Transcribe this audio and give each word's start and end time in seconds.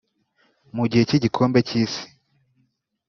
Mu 0.75 0.83
gihe 0.89 1.03
cy’igikombe 1.09 1.59
cy’isi 1.67 2.03